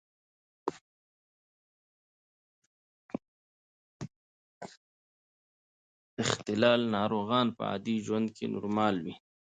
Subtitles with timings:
[6.15, 9.15] د اختلال ناروغان په عادي ژوند کې نورمال وي.